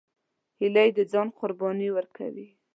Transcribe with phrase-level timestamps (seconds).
[0.59, 2.47] هیلۍ د ځان قرباني ورکوي